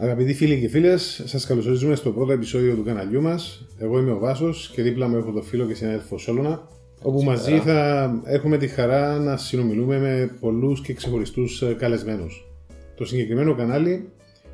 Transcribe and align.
Αγαπητοί 0.00 0.34
φίλοι 0.34 0.60
και 0.60 0.68
φίλες, 0.68 1.22
σας 1.24 1.46
καλωσορίζουμε 1.46 1.94
στο 1.94 2.10
πρώτο 2.10 2.32
επεισόδιο 2.32 2.74
του 2.74 2.84
καναλιού 2.84 3.22
μας. 3.22 3.66
Εγώ 3.78 3.98
είμαι 3.98 4.10
ο 4.10 4.18
Βάσος 4.18 4.70
και 4.74 4.82
δίπλα 4.82 5.08
μου 5.08 5.16
έχω 5.16 5.32
το 5.32 5.42
φίλο 5.42 5.66
και 5.66 5.74
συνάδελφο 5.74 6.18
Σόλωνα. 6.18 6.68
Όπου 7.02 7.22
μαζί 7.22 7.58
θα 7.58 8.10
έχουμε 8.24 8.58
τη 8.58 8.66
χαρά 8.66 9.18
να 9.18 9.36
συνομιλούμε 9.36 9.98
με 9.98 10.36
πολλούς 10.40 10.80
και 10.80 10.92
ξεχωριστούς 10.92 11.62
ε, 11.62 11.74
καλεσμένους. 11.78 12.46
Το 12.96 13.04
συγκεκριμένο 13.04 13.54
κανάλι 13.54 14.08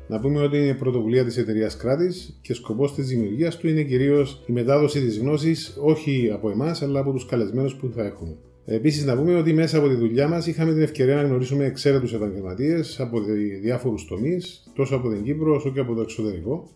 να 0.07 0.19
πούμε 0.19 0.41
ότι 0.41 0.57
είναι 0.57 0.73
πρωτοβουλία 0.73 1.25
της 1.25 1.37
εταιρείας 1.37 1.77
Κράτη 1.77 2.13
και 2.41 2.53
σκοπός 2.53 2.93
της 2.93 3.07
δημιουργίας 3.07 3.57
του 3.57 3.67
είναι 3.67 3.83
κυρίως 3.83 4.43
η 4.45 4.51
μετάδοση 4.51 4.99
της 4.99 5.19
γνώσης 5.19 5.77
όχι 5.81 6.31
από 6.33 6.49
εμάς 6.49 6.81
αλλά 6.81 6.99
από 6.99 7.11
τους 7.11 7.25
καλεσμένους 7.25 7.75
που 7.75 7.91
θα 7.95 8.03
έχουμε. 8.03 8.37
Επίσης, 8.65 9.05
να 9.05 9.17
πούμε 9.17 9.35
ότι 9.35 9.53
μέσα 9.53 9.77
από 9.77 9.87
τη 9.87 9.95
δουλειά 9.95 10.27
μας 10.27 10.47
είχαμε 10.47 10.73
την 10.73 10.81
ευκαιρία 10.81 11.15
να 11.15 11.21
γνωρίσουμε 11.21 11.65
εξαίρετους 11.65 12.13
επαγγελματίες 12.13 12.99
από 12.99 13.19
διάφορους 13.61 14.05
τομείς, 14.05 14.71
τόσο 14.75 14.95
από 14.95 15.09
την 15.09 15.23
Κύπρο 15.23 15.55
όσο 15.55 15.71
και 15.71 15.79
από 15.79 15.93
το 15.93 16.01
εξωτερικό. 16.01 16.69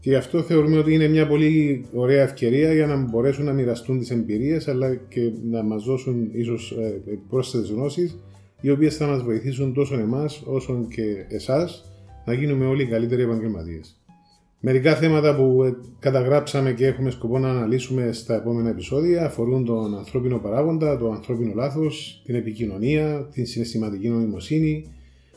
Και 0.00 0.10
γι' 0.10 0.16
αυτό 0.16 0.42
θεωρούμε 0.42 0.78
ότι 0.78 0.94
είναι 0.94 1.08
μια 1.08 1.26
πολύ 1.26 1.84
ωραία 1.92 2.22
ευκαιρία 2.22 2.72
για 2.72 2.86
να 2.86 2.96
μπορέσουν 2.96 3.44
να 3.44 3.52
μοιραστούν 3.52 3.98
τις 3.98 4.10
εμπειρίες 4.10 4.68
αλλά 4.68 4.94
και 4.94 5.32
να 5.50 5.62
μας 5.62 5.84
δώσουν 5.84 6.28
ίσως 6.32 6.70
ε, 6.70 7.00
πρόσθετες 7.28 7.70
γνώσεις, 7.70 8.18
οι 8.60 8.70
οποίες 8.70 8.96
θα 8.96 9.06
μας 9.06 9.22
βοηθήσουν 9.22 9.74
τόσο 9.74 9.98
εμάς 9.98 10.42
όσο 10.44 10.86
και 10.88 11.24
εσάς 11.28 11.92
να 12.24 12.32
γίνουμε 12.32 12.66
όλοι 12.66 12.86
καλύτεροι 12.86 13.22
επαγγελματίες. 13.22 14.01
Μερικά 14.64 14.94
θέματα 14.94 15.36
που 15.36 15.62
ε, 15.62 15.76
καταγράψαμε 15.98 16.72
και 16.72 16.86
έχουμε 16.86 17.10
σκοπό 17.10 17.38
να 17.38 17.50
αναλύσουμε 17.50 18.12
στα 18.12 18.34
επόμενα 18.34 18.68
επεισόδια 18.68 19.24
αφορούν 19.24 19.64
τον 19.64 19.96
ανθρώπινο 19.96 20.38
παράγοντα, 20.38 20.98
το 20.98 21.10
ανθρώπινο 21.10 21.52
λάθος, 21.54 22.22
την 22.24 22.34
επικοινωνία, 22.34 23.28
την 23.32 23.46
συναισθηματική 23.46 24.08
νοημοσύνη, 24.08 24.84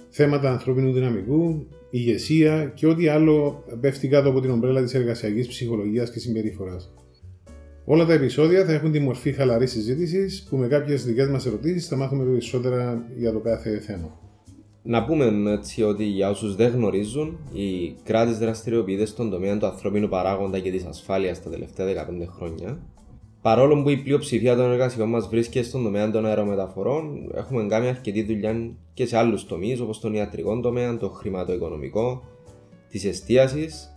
θέματα 0.09 0.51
ανθρώπινου 0.51 0.93
δυναμικού, 0.93 1.67
ηγεσία 1.89 2.71
και 2.75 2.87
ό,τι 2.87 3.07
άλλο 3.07 3.63
πέφτει 3.79 4.07
κάτω 4.07 4.29
από 4.29 4.41
την 4.41 4.49
ομπρέλα 4.49 4.83
της 4.83 4.93
εργασιακής 4.93 5.47
ψυχολογίας 5.47 6.11
και 6.11 6.19
συμπεριφοράς. 6.19 6.93
Όλα 7.85 8.05
τα 8.05 8.13
επεισόδια 8.13 8.65
θα 8.65 8.73
έχουν 8.73 8.91
τη 8.91 8.99
μορφή 8.99 9.31
χαλαρής 9.31 9.71
συζήτησης 9.71 10.47
που 10.49 10.57
με 10.57 10.67
κάποιες 10.67 11.05
δικές 11.05 11.27
μας 11.27 11.45
ερωτήσεις 11.45 11.87
θα 11.87 11.95
μάθουμε 11.95 12.23
περισσότερα 12.23 13.05
για 13.17 13.31
το 13.31 13.39
κάθε 13.39 13.79
θέμα. 13.79 14.24
Να 14.87 15.05
πούμε 15.05 15.51
έτσι 15.51 15.83
ότι 15.83 16.03
για 16.03 16.29
όσους 16.29 16.55
δεν 16.55 16.71
γνωρίζουν, 16.71 17.37
οι 17.53 17.95
κράτη 18.03 18.33
δραστηριοποιείται 18.33 19.05
στον 19.05 19.29
τομέα 19.29 19.57
του 19.57 19.65
ανθρώπινου 19.65 20.07
παράγοντα 20.07 20.59
και 20.59 20.71
της 20.71 20.85
ασφάλειας 20.85 21.43
τα 21.43 21.49
τελευταία 21.49 21.85
15 21.85 22.27
χρόνια. 22.27 22.79
Παρόλο 23.41 23.83
που 23.83 23.89
η 23.89 23.97
πλειοψηφία 23.97 24.55
των 24.55 24.71
εργασιών 24.71 25.09
μας 25.09 25.27
βρίσκεται 25.27 25.65
στον 25.65 25.83
τομέα 25.83 26.11
των 26.11 26.25
αερομεταφορών, 26.25 27.31
έχουμε 27.35 27.67
κάνει 27.67 27.87
αρκετή 27.87 28.23
δουλειά 28.23 28.71
και 28.93 29.05
σε 29.05 29.17
άλλους 29.17 29.45
τομείς 29.45 29.79
όπως 29.79 29.99
τον 29.99 30.13
ιατρικό 30.13 30.59
τομέα, 30.59 30.97
το 30.97 31.09
χρηματοοικονομικό, 31.09 32.23
της 32.89 33.05
εστίασης. 33.05 33.95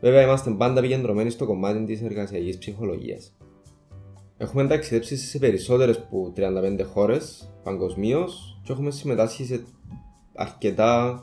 Βέβαια, 0.00 0.22
είμαστε 0.22 0.50
πάντα 0.50 0.78
επικεντρωμένοι 0.78 1.30
στο 1.30 1.46
κομμάτι 1.46 1.84
της 1.84 2.02
εργασιακής 2.02 2.58
ψυχολογίας. 2.58 3.36
Έχουμε 4.36 4.66
ταξιδέψει 4.66 5.16
σε 5.16 5.38
περισσότερες 5.38 5.96
από 5.96 6.32
35 6.36 6.80
χώρες 6.92 7.52
παγκοσμίως 7.62 8.60
και 8.62 8.72
έχουμε 8.72 8.90
συμμετάσχει 8.90 9.44
σε 9.44 9.64
αρκετά 10.34 11.22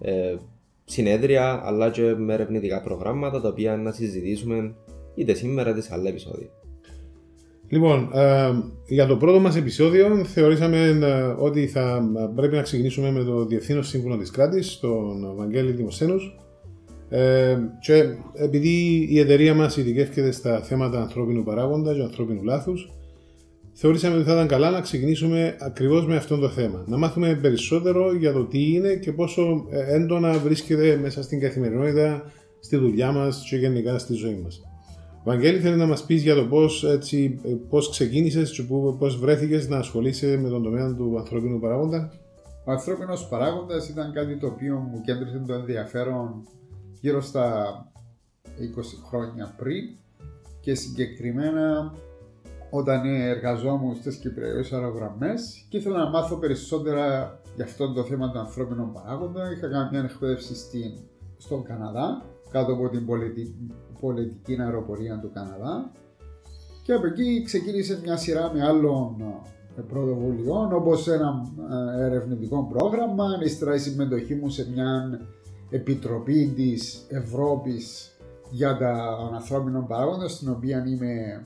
ε, 0.00 0.36
συνέδρια 0.84 1.60
αλλά 1.64 1.90
και 1.90 2.02
με 2.02 2.34
ερευνητικά 2.34 2.82
προγράμματα 2.82 3.40
τα 3.40 3.48
οποία 3.48 3.76
να 3.76 3.92
συζητήσουμε 3.92 4.74
είτε 5.14 5.34
σήμερα 5.34 5.70
είτε 5.70 5.80
σε 5.80 5.88
άλλα 5.92 6.08
επεισόδια. 6.08 6.48
Λοιπόν, 7.68 8.10
ε, 8.12 8.50
για 8.86 9.06
το 9.06 9.16
πρώτο 9.16 9.40
μας 9.40 9.56
επεισόδιο 9.56 10.24
θεωρήσαμε 10.24 10.78
ε, 11.02 11.22
ότι 11.38 11.66
θα 11.66 12.10
πρέπει 12.34 12.56
να 12.56 12.62
ξεκινήσουμε 12.62 13.10
με 13.10 13.24
το 13.24 13.46
Διευθύνο 13.46 13.82
Σύμβουλο 13.82 14.16
της 14.16 14.30
Κράτης, 14.30 14.78
τον 14.78 15.34
Βαγγέλη 15.36 15.72
Δημοσένους. 15.72 16.45
Ε, 17.08 17.56
και 17.80 18.04
επειδή 18.34 19.06
η 19.10 19.18
εταιρεία 19.18 19.54
μας 19.54 19.76
ειδικεύεται 19.76 20.30
στα 20.30 20.62
θέματα 20.62 21.00
ανθρώπινου 21.00 21.42
παράγοντα 21.42 21.94
και 21.94 22.02
ανθρώπινου 22.02 22.42
λάθους, 22.42 22.90
θεωρήσαμε 23.72 24.16
ότι 24.16 24.24
θα 24.24 24.32
ήταν 24.32 24.46
καλά 24.46 24.70
να 24.70 24.80
ξεκινήσουμε 24.80 25.56
ακριβώς 25.60 26.06
με 26.06 26.16
αυτό 26.16 26.36
το 26.36 26.48
θέμα. 26.48 26.84
Να 26.86 26.96
μάθουμε 26.96 27.38
περισσότερο 27.42 28.14
για 28.14 28.32
το 28.32 28.44
τι 28.44 28.72
είναι 28.72 28.94
και 28.94 29.12
πόσο 29.12 29.66
ε, 29.70 29.94
έντονα 29.94 30.32
βρίσκεται 30.32 30.98
μέσα 31.02 31.22
στην 31.22 31.40
καθημερινότητα, 31.40 32.22
στη 32.60 32.76
δουλειά 32.76 33.12
μας 33.12 33.46
και 33.48 33.56
γενικά 33.56 33.98
στη 33.98 34.14
ζωή 34.14 34.40
μας. 34.42 34.60
Βαγγέλη, 35.24 35.58
θέλεις 35.58 35.78
να 35.78 35.86
μας 35.86 36.04
πεις 36.04 36.22
για 36.22 36.34
το 36.34 36.44
πώς 36.44 36.84
πώς 37.68 37.90
ξεκίνησες 37.90 38.50
και 38.50 38.62
πώς 38.98 39.18
βρέθηκες 39.18 39.68
να 39.68 39.76
ασχολείσαι 39.76 40.38
με 40.42 40.48
τον 40.48 40.62
τομέα 40.62 40.94
του 40.94 41.14
ανθρώπινου 41.18 41.60
παράγοντα; 41.60 42.12
Ο 42.64 42.70
ανθρώπινος 42.72 43.28
παράγοντας 43.28 43.88
ήταν 43.88 44.12
κάτι 44.12 44.38
το 44.38 44.46
οποίο 44.46 44.76
μου 44.76 45.00
κέντρισε 45.04 45.42
το 45.46 45.52
ενδιαφέρον 45.52 46.46
γύρω 47.00 47.20
στα 47.20 47.76
20 48.44 48.48
χρόνια 49.08 49.54
πριν 49.56 49.84
και 50.60 50.74
συγκεκριμένα 50.74 51.94
όταν 52.70 53.04
εργαζόμουν 53.04 53.94
στις 53.94 54.16
Κυπριακές 54.16 54.72
αερογραμμές 54.72 55.66
και 55.68 55.76
ήθελα 55.76 55.98
να 55.98 56.10
μάθω 56.10 56.36
περισσότερα 56.36 57.38
για 57.56 57.64
αυτό 57.64 57.92
το 57.92 58.02
θέμα 58.02 58.30
του 58.30 58.38
ανθρώπινου 58.38 58.92
παράγοντα. 58.92 59.52
Είχα 59.52 59.68
κάνει 59.68 59.88
μια 59.90 60.00
εκπαίδευση 60.00 60.54
στην, 60.54 60.92
στον 61.36 61.62
Καναδά, 61.62 62.22
κάτω 62.50 62.72
από 62.72 62.88
την 62.88 63.06
πολιτική, 63.06 63.70
πολιτική 64.00 64.60
αεροπορία 64.60 65.18
του 65.18 65.30
Καναδά. 65.34 65.92
Και 66.82 66.92
από 66.92 67.06
εκεί 67.06 67.42
ξεκίνησε 67.44 68.00
μια 68.02 68.16
σειρά 68.16 68.52
με 68.54 68.64
άλλων 68.64 69.16
ε, 69.76 69.80
πρωτοβουλειών, 69.80 70.72
όπως 70.72 71.08
ένα 71.08 71.52
ε, 71.98 72.04
ερευνητικό 72.04 72.68
πρόγραμμα, 72.72 73.24
ύστερα 73.42 73.74
η 73.74 73.78
συμμετοχή 73.78 74.34
μου 74.34 74.48
σε 74.48 74.70
μια 74.70 75.20
επιτροπή 75.70 76.52
της 76.56 77.06
Ευρώπης 77.08 78.10
για 78.50 78.76
τα 78.76 79.18
ανθρώπινα 79.34 79.80
παράγοντα, 79.80 80.28
στην 80.28 80.50
οποία 80.50 80.84
είμαι 80.86 81.42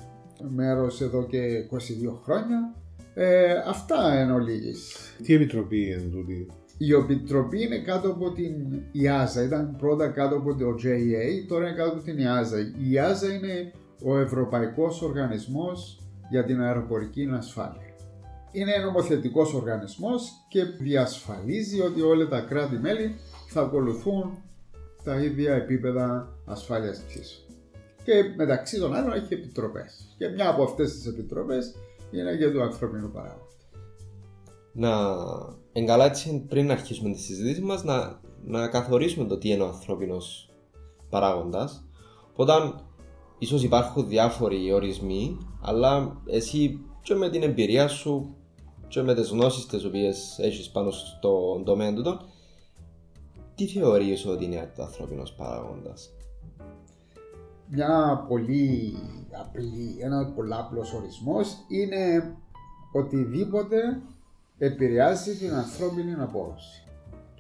μέρος 0.49 1.01
εδώ 1.01 1.27
και 1.27 1.67
22 1.71 2.21
χρόνια. 2.25 2.75
Ε, 3.15 3.53
αυτά 3.67 4.13
εν 4.13 4.31
ολίγης. 4.31 4.97
Τι 5.23 5.35
επιτροπή 5.35 5.87
είναι 5.87 6.11
τούτη; 6.13 6.47
Η 6.79 6.93
επιτροπή 6.93 7.63
είναι 7.63 7.79
κάτω 7.79 8.11
από 8.11 8.33
την 8.33 8.83
ΙΑΖΑ. 8.93 9.43
Ήταν 9.43 9.77
πρώτα 9.79 10.09
κάτω 10.09 10.37
από 10.37 10.55
το 10.55 10.67
JA, 10.83 11.47
τώρα 11.49 11.67
είναι 11.67 11.77
κάτω 11.77 11.91
από 11.91 12.03
την 12.03 12.19
ΙΑΖΑ. 12.19 12.59
Η 12.59 12.91
ΙΑΖΑ 12.91 13.33
είναι 13.33 13.73
ο 14.05 14.19
Ευρωπαϊκός 14.19 15.03
Οργανισμός 15.03 16.03
για 16.31 16.45
την 16.45 16.61
Αεροπορική 16.61 17.29
Ασφάλεια. 17.33 17.95
Είναι 18.53 18.73
νομοθετικός 18.85 19.55
οργανισμός 19.55 20.31
και 20.49 20.63
διασφαλίζει 20.63 21.81
ότι 21.81 22.01
όλα 22.01 22.29
τα 22.29 22.41
κράτη-μέλη 22.41 23.15
θα 23.53 23.61
ακολουθούν 23.61 24.39
τα 25.05 25.23
ίδια 25.23 25.55
επίπεδα 25.55 26.37
ασφάλειας 26.47 26.99
πτήσεων 26.99 27.51
και 28.05 28.35
μεταξύ 28.37 28.79
των 28.79 28.95
άλλων 28.95 29.13
έχει 29.13 29.35
επιτροπές. 29.35 30.15
Και 30.19 30.29
μια 30.29 30.49
από 30.49 30.63
αυτές 30.63 30.93
τις 30.93 31.07
επιτροπές 31.07 31.75
είναι 32.11 32.35
για 32.35 32.53
το 32.53 32.63
ανθρώπινο 32.63 33.09
παράγοντα. 33.09 33.45
Να 34.73 34.91
εγκαλά 35.73 36.05
έτσι 36.05 36.45
πριν 36.49 36.71
αρχίσουμε 36.71 37.11
τη 37.11 37.19
συζήτηση 37.19 37.61
μας 37.61 37.85
να, 37.85 38.21
να 38.45 38.69
καθορίσουμε 38.69 39.27
το 39.27 39.39
τι 39.39 39.49
είναι 39.49 39.63
ο 39.63 39.67
ανθρώπινος 39.67 40.51
παράγοντας. 41.09 41.85
Οπότε 42.33 42.53
ίσως 43.39 43.63
υπάρχουν 43.63 44.09
διάφοροι 44.09 44.73
ορισμοί, 44.73 45.39
αλλά 45.63 46.23
εσύ 46.27 46.85
και 47.03 47.15
με 47.15 47.31
την 47.31 47.43
εμπειρία 47.43 47.89
σου 47.89 48.35
και 48.89 49.03
με 49.03 49.15
τις 49.15 49.29
γνώσεις 49.29 49.67
τις 49.67 49.85
οποίες 49.85 50.39
έχεις 50.43 50.71
πάνω 50.71 50.91
στον 50.91 51.65
τομέα 51.65 51.95
του, 51.95 52.21
τι 53.61 53.67
θεωρείς 53.67 54.27
ότι 54.27 54.45
είναι 54.45 54.73
ο 54.79 54.83
ανθρώπινος 54.83 55.33
παράγοντας; 55.33 56.11
Μια 57.69 58.25
πολύ 58.29 58.97
απλή, 59.31 59.97
ένα 60.01 60.33
πολύ 60.35 60.55
απλός 60.55 60.93
ορισμός 60.93 61.57
είναι 61.69 62.35
οτιδήποτε 62.93 64.01
επηρεάζει 64.59 65.37
την 65.37 65.53
ανθρώπινη 65.53 66.15
απόδοση. 66.15 66.85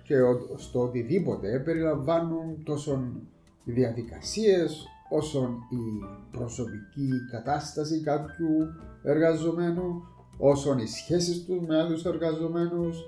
Και 0.02 0.14
στο 0.56 0.80
οτιδήποτε 0.80 1.58
περιλαμβάνουν 1.58 2.62
τόσο 2.64 3.12
οι 3.64 3.72
διαδικασίες 3.72 4.86
όσο 5.10 5.58
η 5.70 6.04
προσωπική 6.30 7.10
κατάσταση 7.30 8.00
κάποιου 8.00 8.74
εργαζομένου, 9.02 10.02
όσο 10.38 10.76
οι 10.78 10.86
σχέσεις 10.86 11.44
τους 11.44 11.60
με 11.66 11.78
άλλους 11.80 12.04
εργαζομένους, 12.04 12.98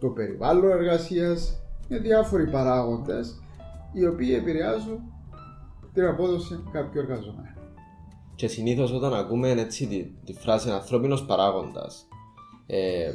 το 0.00 0.08
περιβάλλον 0.08 0.70
εργασίας, 0.70 1.60
με 1.88 1.98
διάφοροι 1.98 2.50
παράγοντες 2.50 3.40
οι 3.92 4.06
οποίοι 4.06 4.34
επηρεάζουν 4.38 5.00
την 5.92 6.06
απόδοση 6.06 6.62
κάποιου 6.72 7.00
εργαζομένου. 7.00 7.54
Και 8.34 8.48
συνήθως 8.48 8.92
όταν 8.92 9.14
ακούμε 9.14 9.50
έτσι 9.50 9.86
τη, 9.86 10.04
τη 10.24 10.32
φράση 10.32 10.70
ανθρώπινος 10.70 11.24
παράγοντας, 11.24 12.08
ε, 12.66 13.12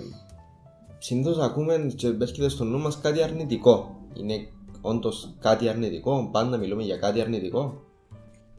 συνήθως 0.97 1.39
ακούμε 1.39 1.91
και 1.95 2.07
έρχεται 2.07 2.49
στο 2.49 2.63
νου 2.63 2.79
μας 2.79 2.99
κάτι 2.99 3.23
αρνητικό. 3.23 3.95
Είναι 4.13 4.47
όντως 4.81 5.35
κάτι 5.39 5.69
αρνητικό, 5.69 6.29
πάντα 6.31 6.57
μιλούμε 6.57 6.83
για 6.83 6.97
κάτι 6.97 7.21
αρνητικό. 7.21 7.83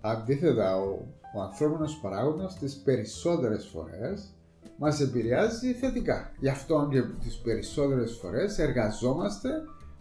Αντίθετα, 0.00 0.76
ο, 0.76 0.98
ο 1.36 1.40
ανθρώπινος 1.40 1.98
παράγοντας 2.02 2.58
τις 2.58 2.76
περισσότερες 2.84 3.66
φορές 3.66 4.34
μας 4.78 5.00
επηρεάζει 5.00 5.72
θετικά. 5.72 6.32
Γι' 6.40 6.48
αυτό 6.48 6.88
και 6.90 7.02
τις 7.02 7.36
περισσότερες 7.36 8.18
φορές 8.20 8.58
εργαζόμαστε 8.58 9.50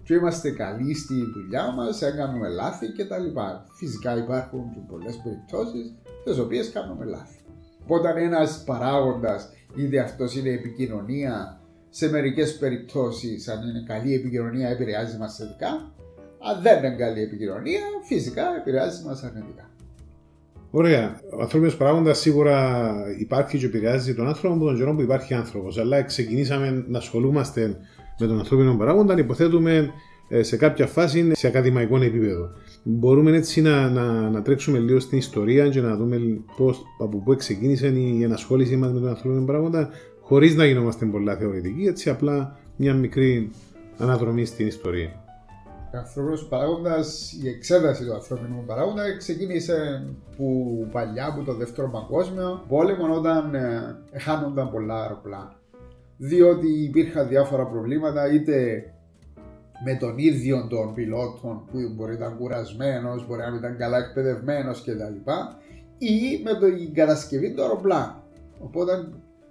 και 0.04 0.14
είμαστε 0.14 0.50
καλοί 0.52 0.96
στη 0.96 1.14
δουλειά 1.34 1.72
μας, 1.72 2.02
έκανουμε 2.02 2.48
λάθη 2.48 2.88
κτλ. 2.92 3.40
Φυσικά 3.72 4.18
υπάρχουν 4.18 4.72
και 4.74 4.80
πολλές 4.88 5.22
περιπτώσεις 5.24 5.94
τι 6.24 6.40
οποίες 6.40 6.72
κάνουμε 6.72 7.06
λάθη. 7.06 7.40
Όταν 7.88 8.18
ένας 8.18 8.64
παράγοντας, 8.66 9.50
είτε 9.76 10.00
αυτός 10.00 10.36
είναι 10.36 10.50
επικοινωνία, 10.50 11.62
σε 11.90 12.10
μερικές 12.10 12.58
περιπτώσεις, 12.58 13.48
αν 13.48 13.68
είναι 13.68 13.84
καλή 13.88 14.14
επικοινωνία, 14.14 14.70
επηρεάζει 14.70 15.18
μας 15.18 15.36
θετικά. 15.36 15.94
Αν 16.50 16.62
δεν 16.62 16.78
είναι 16.78 16.96
καλή 16.96 17.22
επικοινωνία, 17.22 17.82
φυσικά 18.08 18.44
επηρεάζει 18.60 19.06
μας 19.06 19.24
αρνητικά. 19.24 19.70
Ωραία. 20.72 21.20
Ο 21.38 21.42
ανθρώπινος 21.42 21.78
παράγοντας 21.78 22.20
σίγουρα 22.20 22.94
υπάρχει 23.20 23.58
και 23.58 23.66
επηρεάζει 23.66 24.16
τον 24.16 24.28
άνθρωπο 24.28 24.56
από 24.56 24.66
τον 24.66 24.76
καιρό 24.78 24.96
που 24.96 25.02
υπάρχει 25.02 25.34
άνθρωπος. 25.34 25.78
Αλλά 25.78 26.04
ξεκινήσαμε 26.04 26.86
να 26.88 26.98
ασχολούμαστε 26.98 27.78
με 28.22 28.28
τον 28.28 28.40
ανθρώπινο 28.40 28.76
παράγοντα, 28.78 29.18
υποθέτουμε 29.18 29.94
ε, 30.30 30.44
σε 30.44 30.58
κάποια 30.58 30.88
φάση 30.88 31.32
σε 31.36 31.48
ακαδημαϊκό 31.48 31.96
επίπεδο. 31.96 32.50
Μπορούμε 32.84 33.32
έτσι 33.32 33.62
να, 33.62 33.90
να, 33.90 34.30
να 34.30 34.42
τρέξουμε 34.42 34.80
λίγο 34.80 35.00
στην 35.00 35.18
ιστορία 35.18 35.70
και 35.70 35.82
να 35.82 35.96
δούμε 35.96 36.18
πώς, 36.58 36.82
από 37.00 37.18
πού 37.18 37.36
ξεκίνησε 37.36 37.88
η 37.88 38.24
ενασχόλησή 38.24 38.76
μας 38.76 38.92
με 38.92 39.00
τον 39.00 39.10
ανθρώπινο 39.10 39.46
παράγοντα, 39.46 39.90
χωρίς 40.22 40.56
να 40.56 40.66
γινόμαστε 40.66 41.06
πολλά 41.06 41.36
θεωρητικοί, 41.36 41.86
έτσι 41.86 42.10
απλά 42.10 42.58
μια 42.76 42.94
μικρή 42.94 43.52
αναδρομή 43.98 44.46
στην 44.46 44.68
ιστορία. 44.68 45.10
Ο 45.94 45.98
ανθρώπινος 45.98 46.46
παράγοντας, 46.46 47.32
η 47.44 47.48
εξέταση 47.48 48.06
του 48.06 48.14
ανθρώπινου 48.14 48.64
παράγοντα 48.66 49.18
ξεκίνησε 49.18 50.08
που 50.38 50.88
παλιά, 50.92 51.28
από 51.28 51.44
το 51.44 51.54
δεύτερο 51.54 51.90
παγκόσμιο 51.90 52.66
πόλεμο, 52.68 53.16
όταν 53.16 53.56
ε, 53.56 53.96
χάνονταν 54.18 54.72
πολλά 54.72 55.02
αεροπλάνα. 55.02 55.61
Διότι 56.24 56.84
υπήρχαν 56.84 57.28
διάφορα 57.28 57.66
προβλήματα, 57.68 58.34
είτε 58.34 58.84
με 59.84 59.96
τον 59.96 60.18
ίδιο 60.18 60.68
των 60.68 60.94
πιλότων 60.94 61.66
που 61.66 61.78
μπορεί 61.96 62.12
να 62.12 62.18
ήταν 62.18 62.38
κουρασμένος, 62.38 63.28
μπορεί 63.28 63.42
να 63.42 63.50
μην 63.50 63.60
ήταν 63.60 63.78
καλά 63.78 63.98
εκπαιδευμένος 63.98 64.84
κτλ. 64.84 65.32
ή 65.98 66.42
με 66.44 66.60
την 66.60 66.94
κατασκευή 66.94 67.54
του 67.54 67.62
αεροπλάνου. 67.62 68.24
Οπότε 68.60 69.10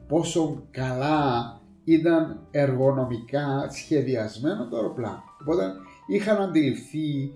πόσο 0.08 0.66
καλά 0.70 1.60
ήταν 1.84 2.40
εργονομικά 2.50 3.66
σχεδιασμένο 3.70 4.68
το 4.68 4.76
αεροπλάνο. 4.76 5.22
Οπότε 5.40 5.72
είχαν 6.06 6.42
αντιληφθεί 6.42 7.34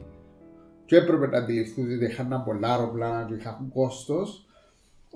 και 0.84 0.96
έπρεπε 0.96 1.26
να 1.26 1.38
αντιληφθούν 1.38 1.84
ότι 1.84 2.04
είχαν 2.04 2.42
πολλά 2.44 2.74
αεροπλάνα 2.74 3.26
και 3.28 3.34
είχαν 3.34 3.70
κόστος 3.74 4.43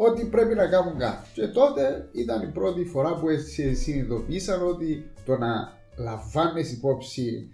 ότι 0.01 0.25
πρέπει 0.25 0.55
να 0.55 0.67
κάνουν 0.67 0.99
κάτι. 0.99 1.29
Και 1.35 1.47
τότε 1.47 2.09
ήταν 2.13 2.43
η 2.43 2.53
πρώτη 2.53 2.85
φορά 2.85 3.15
που 3.15 3.27
συνειδητοποίησαν 3.75 4.69
ότι 4.69 5.11
το 5.25 5.37
να 5.37 5.49
λαμβάνεις 5.97 6.73
υπόψη 6.73 7.49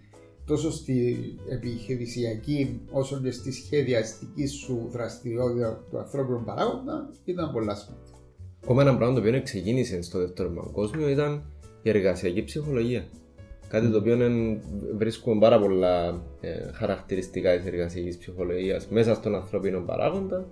τόσο 0.47 0.71
στη 0.71 1.17
επιχειρησιακή 1.51 2.81
όσο 2.91 3.21
και 3.21 3.31
στη 3.31 3.53
σχεδιαστική 3.53 4.47
σου 4.47 4.89
δραστηριότητα 4.91 5.85
του 5.91 5.99
ανθρώπινου 5.99 6.45
παράγοντα 6.45 7.11
ήταν 7.25 7.53
πολλά 7.53 7.75
σημαντικά. 7.75 8.17
Ακόμα 8.63 8.83
ένα 8.83 8.97
πράγμα 8.97 9.15
το 9.15 9.21
οποίο 9.21 9.43
ξεκίνησε 9.43 10.03
στο 10.03 10.19
δεύτερο 10.19 10.51
παγκόσμιο 10.51 11.09
ήταν 11.09 11.43
η 11.83 11.89
εργασιακή 11.89 12.45
ψυχολογία. 12.45 13.05
Κάτι 13.69 13.91
το 13.91 13.99
οποίο 13.99 14.17
βρίσκουμε 14.97 15.41
πάρα 15.41 15.61
πολλά 15.61 16.23
ε, 16.41 16.73
χαρακτηριστικά 16.73 17.57
της 17.57 17.67
εργασιακής 17.67 18.19
ψυχολογίας 18.19 18.89
μέσα 18.89 19.15
στον 19.15 19.35
ανθρώπινο 19.35 19.81
παράγοντα 19.81 20.47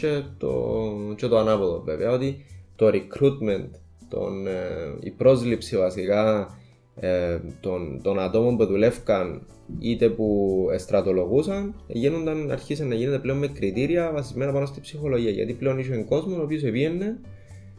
και 0.00 0.22
το, 0.38 0.74
και 1.16 1.26
το 1.26 1.38
ανάποδο 1.38 1.82
βέβαια. 1.84 2.10
Ότι 2.10 2.44
το 2.76 2.86
recruitment, 2.86 3.70
τον, 4.08 4.46
ε, 4.46 4.96
η 5.00 5.10
πρόσληψη 5.10 5.76
βασικά 5.76 6.54
ε, 6.96 7.38
των, 7.60 8.00
των 8.02 8.18
ατόμων 8.18 8.56
που 8.56 8.66
δουλεύκαν 8.66 9.46
είτε 9.78 10.08
που 10.08 10.66
στρατολογούσαν 10.76 11.74
γίνονταν, 11.86 12.50
αρχίσαν 12.50 12.88
να 12.88 12.94
γίνεται 12.94 13.18
πλέον 13.18 13.38
με 13.38 13.46
κριτήρια 13.46 14.12
βασισμένα 14.12 14.52
πάνω 14.52 14.66
στη 14.66 14.80
ψυχολογία 14.80 15.30
γιατί 15.30 15.52
πλέον 15.52 15.78
είχε 15.78 15.96
κόσμο 15.96 16.36
ο 16.36 16.42
οποίος 16.42 16.62
εβίαινε 16.62 17.20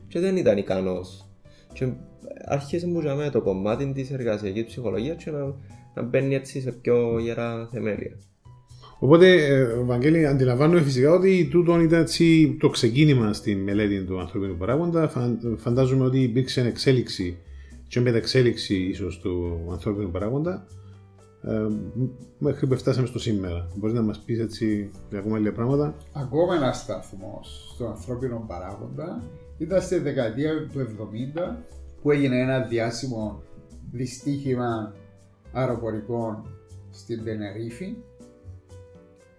και 0.08 0.20
δεν 0.20 0.38
ήταν 0.38 0.58
ικανός. 0.58 1.26
και 1.74 1.88
άρχισε 2.46 2.88
μου 2.88 3.02
με 3.02 3.30
το 3.30 3.42
κομμάτι 3.42 3.92
της 3.94 4.12
εργασιακής 4.12 4.66
ψυχολογίας 4.66 5.24
και 5.24 5.32
να, 5.32 5.56
να 5.94 6.02
μπαίνει 6.02 6.36
έτσι 6.36 6.62
σε 6.62 6.72
πιο 6.72 7.20
γερά 7.20 7.70
θεμέλια. 7.72 8.18
Οπότε, 9.04 9.46
ε, 9.46 9.66
Βαγγέλη, 9.66 10.26
αντιλαμβάνομαι 10.26 10.82
φυσικά 10.82 11.12
ότι 11.12 11.48
τούτο 11.52 11.82
ήταν 11.82 12.00
έτσι 12.00 12.58
το 12.60 12.70
ξεκίνημα 12.70 13.34
στη 13.34 13.56
μελέτη 13.56 14.04
του 14.04 14.20
ανθρωπίνου 14.20 14.58
παράγοντα. 14.58 15.12
Φαντάζομαι 15.58 16.06
ότι 16.06 16.20
υπήρξε 16.20 16.62
εξέλιξη 16.62 17.38
και 17.88 18.00
μεταξέλιξη 18.00 18.76
ίσως 18.76 19.20
του 19.20 19.60
ανθρώπινου 19.72 20.12
παράγοντα 20.12 20.68
ε, 21.42 21.68
μέχρι 22.38 22.68
που 22.68 22.76
φτάσαμε 22.76 23.08
στο 23.08 23.20
σήμερα. 23.20 23.68
Μπορείς 23.76 23.96
να 23.96 24.02
μας 24.02 24.20
πεις 24.20 24.40
έτσι 24.40 24.92
ακόμα 25.14 25.38
λίγα 25.38 25.52
πράγματα; 25.52 25.96
Ακόμα 26.14 26.56
ένα 26.56 26.72
σταθμός 26.72 27.72
στον 27.74 27.88
ανθρώπινο 27.88 28.46
παράγοντα 28.48 29.24
ήταν 29.58 29.82
στη 29.82 29.98
δεκαετία 29.98 30.52
του 30.72 30.80
70 30.80 31.58
που 32.02 32.12
έγινε 32.12 32.40
ένα 32.40 32.60
διάσημο 32.60 33.44
δυστύχημα 33.92 34.94
αεροπορικών 35.54 36.46
στην 36.90 37.24
Τενερίφη 37.24 37.96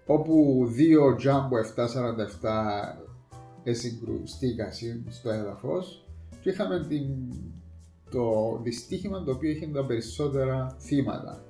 όπου 0.05 0.65
δύο 0.69 1.17
Jumbo 1.23 1.81
747 2.41 2.97
εσυγκρουστήκαν 3.63 4.69
στο 5.09 5.29
έδαφος 5.29 6.05
και 6.41 6.49
είχαμε 6.49 6.85
την 6.89 7.05
το 8.13 8.59
δυστύχημα 8.63 9.23
το 9.23 9.31
οποίο 9.31 9.49
είχε 9.49 9.67
τα 9.73 9.85
περισσότερα 9.85 10.75
θύματα. 10.79 11.43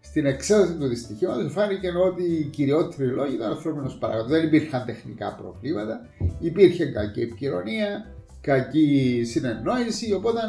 Στην 0.00 0.26
εξέταση 0.26 0.74
του 0.74 0.86
δυστυχήματος 0.86 1.52
φάνηκε 1.52 1.88
ότι 1.88 2.22
οι 2.22 2.44
κυριότεροι 2.44 3.10
λόγοι 3.10 3.34
ήταν 3.34 3.50
ανθρώπινος 3.50 3.98
παράγοντας. 3.98 4.30
Δεν 4.30 4.46
υπήρχαν 4.46 4.86
τεχνικά 4.86 5.34
προβλήματα, 5.34 6.08
υπήρχε 6.38 6.84
κακή 6.84 7.20
επικοινωνία, 7.20 8.14
κακή 8.40 9.22
συνεννόηση, 9.24 10.12
οπότε 10.12 10.40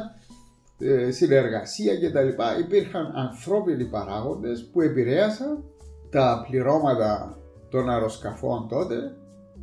ε, 0.79 1.11
συνεργασία 1.11 1.99
κτλ. 1.99 2.27
Υπήρχαν 2.59 3.11
ανθρώπινοι 3.15 3.85
παράγοντες 3.85 4.69
που 4.71 4.81
επηρέασαν 4.81 5.63
τα 6.09 6.45
πληρώματα 6.49 7.40
των 7.71 7.89
αεροσκαφών 7.89 8.67
τότε 8.67 8.95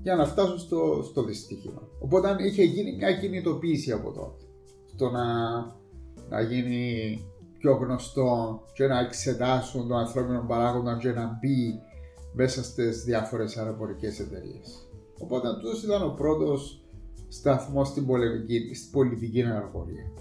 για 0.03 0.17
να 0.17 0.25
φτάσουν 0.27 0.59
στο, 0.59 1.03
στο 1.11 1.23
δυστύχημα. 1.23 1.83
Οπότε 1.99 2.37
είχε 2.39 2.63
γίνει 2.63 2.97
μια 2.97 3.13
κινητοποίηση 3.13 3.93
από 3.93 4.13
τότε 4.13 4.45
στο 4.95 5.11
να 5.11 5.27
να 6.29 6.41
γίνει 6.41 6.85
πιο 7.59 7.73
γνωστό 7.73 8.63
και 8.73 8.87
να 8.87 9.01
εξετάσουν 9.01 9.89
τον 9.89 9.99
ανθρώπινο 9.99 10.45
παράγοντα 10.49 10.97
και 11.01 11.11
να 11.11 11.39
μπει 11.41 11.81
μέσα 12.33 12.63
στις 12.65 13.05
διάφορες 13.05 13.57
αεροπορικές 13.57 14.21
εταιρείες. 14.21 14.89
Οπότε 15.19 15.49
αυτός 15.49 15.83
ήταν 15.83 16.03
ο 16.03 16.15
πρώτος 16.17 16.85
σταθμός 17.29 17.89
στην, 17.89 18.07
στην 18.75 18.91
πολιτική 18.93 19.43
αεροπορία. 19.43 20.13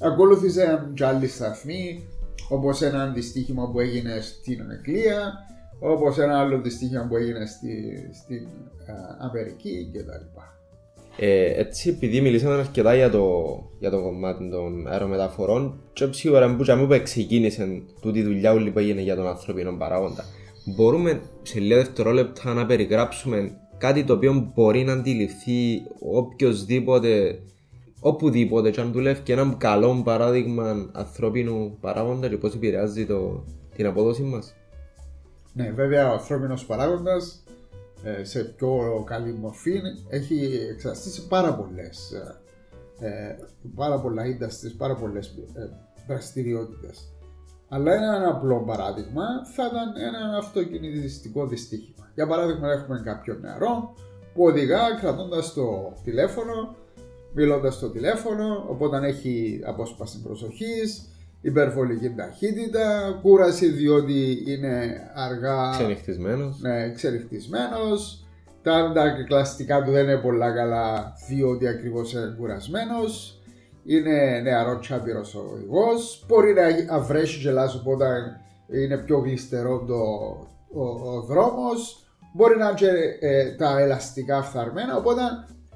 Ακολούθησαν 0.00 0.92
και 0.94 1.04
άλλοι 1.04 1.26
σταθμοί, 1.26 2.08
όπως 2.48 2.82
ένα 2.82 3.02
αντιστοίχημα 3.02 3.70
που 3.70 3.80
έγινε 3.80 4.20
στην 4.20 4.70
Αγγλία, 4.70 5.32
όπως 5.78 6.18
ένα 6.18 6.38
άλλο 6.38 6.60
δυστύχημα 6.60 7.06
που 7.08 7.16
έγινε 7.16 7.46
στη, 7.46 7.94
στην 8.12 8.46
ε, 8.86 8.92
Αμερική 9.18 9.90
κτλ. 9.92 10.40
Ε, 11.20 11.60
έτσι, 11.60 11.88
επειδή 11.88 12.20
μιλήσαμε 12.20 12.54
αρκετά 12.54 12.94
για 12.94 13.10
το, 13.10 13.24
για 13.78 13.90
το 13.90 14.02
κομμάτι 14.02 14.50
των 14.50 14.86
αερομεταφορών, 14.88 15.80
και 15.92 16.08
σίγουρα 16.12 16.56
που 16.56 16.64
ξεκίνησε 17.02 17.82
τούτη 18.00 18.22
δουλειά 18.22 18.52
όλη 18.52 18.70
που 18.70 18.78
έγινε 18.78 19.00
για 19.00 19.16
τον 19.16 19.26
ανθρώπινο 19.26 19.76
παράγοντα, 19.78 20.24
μπορούμε 20.76 21.20
σε 21.42 21.60
λίγα 21.60 21.76
δευτερόλεπτα 21.76 22.54
να 22.54 22.66
περιγράψουμε 22.66 23.58
κάτι 23.78 24.04
το 24.04 24.12
οποίο 24.12 24.52
μπορεί 24.54 24.84
να 24.84 24.92
αντιληφθεί 24.92 25.82
οποιοδήποτε, 26.00 27.38
οπουδήποτε, 28.00 28.70
και 28.70 28.80
αν 28.80 28.92
δουλεύει 28.92 29.20
και 29.20 29.32
ένα 29.32 29.54
καλό 29.58 30.02
παράδειγμα 30.04 30.90
ανθρώπινου 30.92 31.78
παράγοντα 31.80 32.28
και 32.28 32.36
πώς 32.36 32.54
επηρεάζει 32.54 33.06
το, 33.06 33.44
την 33.76 33.86
απόδοση 33.86 34.22
μας. 34.22 34.57
Ναι, 35.58 35.70
βέβαια 35.70 36.10
ο 36.10 36.12
ανθρώπινος 36.12 36.66
παράγοντας 36.66 37.42
ε, 38.02 38.24
σε 38.24 38.44
πιο 38.44 39.02
καλή 39.06 39.32
μορφή 39.32 39.80
έχει 40.08 40.66
εξαστεί 40.70 41.08
σε 41.08 41.22
πάρα 41.22 41.54
πολλές 41.54 42.12
ε, 43.00 43.36
πάρα 43.74 44.00
πολλά 44.00 44.22
industries, 44.22 44.74
πάρα 44.76 44.94
πολλές 44.94 45.26
ε, 45.54 45.68
δραστηριότητες. 46.06 47.12
Αλλά 47.68 47.92
ένα 47.92 48.28
απλό 48.28 48.62
παράδειγμα 48.66 49.24
θα 49.54 49.66
ήταν 49.66 49.92
ένα 49.96 50.36
αυτοκινητιστικό 50.36 51.46
δυστύχημα. 51.46 52.10
Για 52.14 52.26
παράδειγμα, 52.26 52.72
έχουμε 52.72 53.00
κάποιον 53.04 53.40
νεαρό 53.40 53.94
που 54.34 54.44
οδηγά 54.44 54.80
κρατώντας 55.00 55.52
το 55.52 55.92
τηλέφωνο, 56.04 56.74
μιλώντας 57.34 57.74
στο 57.74 57.90
τηλέφωνο, 57.90 58.66
οπότε 58.68 59.06
έχει 59.06 59.60
απόσπαση 59.64 60.22
προσοχής, 60.22 61.08
υπερβολική 61.40 62.10
ταχύτητα, 62.16 63.18
κούραση 63.22 63.68
διότι 63.68 64.44
είναι 64.46 65.00
αργά. 65.14 65.70
Ξενυχτισμένος. 65.70 66.60
Ναι, 66.60 66.92
ξενυχτισμένος. 66.92 68.26
Τα, 68.62 68.92
τα 68.94 69.10
κλαστικά 69.26 69.82
του 69.82 69.90
δεν 69.90 70.04
είναι 70.04 70.16
πολλά 70.16 70.52
καλά 70.54 71.12
διότι 71.28 71.68
ακριβώς 71.68 72.12
είναι 72.12 72.34
κουρασμένος. 72.38 73.40
Είναι 73.84 74.40
νεαρό 74.42 74.78
τσάπηρο 74.78 75.24
ο 75.34 75.38
οδηγό. 75.52 75.86
Μπορεί 76.26 76.54
να 76.54 76.96
αυρέσει 76.96 77.40
και 77.40 77.50
λάσο 77.50 77.78
οπότε 77.78 78.06
είναι 78.72 78.96
πιο 78.96 79.18
γλιστερό 79.18 79.84
το, 79.84 79.94
ο, 80.80 80.84
ο 80.84 81.20
δρόμος, 81.20 82.02
μπορεί 82.34 82.56
να 82.56 82.64
είναι 82.64 82.74
και 82.74 82.90
ε, 83.20 83.54
τα 83.54 83.78
ελαστικά 83.80 84.42
φθαρμένα, 84.42 84.96
οπότε 84.96 85.20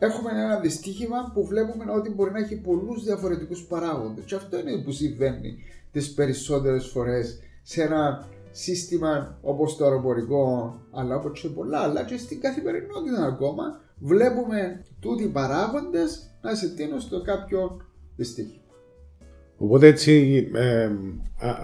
έχουμε 0.06 0.30
ένα 0.30 0.61
δυστύχημα 0.61 1.30
που 1.35 1.47
βλέπουμε 1.47 1.85
ότι 1.92 2.11
μπορεί 2.11 2.30
να 2.30 2.38
έχει 2.38 2.56
πολλούς 2.56 3.04
διαφορετικούς 3.04 3.62
παράγοντες 3.62 4.25
και 4.25 4.35
αυτό 4.35 4.59
είναι 4.59 4.82
που 4.85 4.92
συμβαίνει 4.92 5.56
τις 5.92 6.14
περισσότερες 6.14 6.87
φορές 6.87 7.38
σε 7.62 7.82
ένα 7.82 8.28
σύστημα 8.50 9.38
όπως 9.42 9.76
το 9.76 9.85
αεροπορικό 9.85 10.75
αλλά 10.90 11.16
όπως 11.16 11.40
και 11.40 11.49
πολλά 11.49 11.78
αλλά 11.78 12.04
και 12.04 12.16
στην 12.16 12.40
καθημερινότητα 12.40 13.25
ακόμα 13.25 13.80
βλέπουμε 13.99 14.85
τούτοι 15.00 15.23
οι 15.23 15.28
παράγοντες 15.28 16.30
να 16.42 16.54
συντείνουν 16.54 17.00
στο 17.00 17.23
κάποιο 17.23 17.80
δυστύχημα. 18.16 18.62
Οπότε 19.56 19.87
έτσι, 19.87 20.47
ε, 20.54 20.90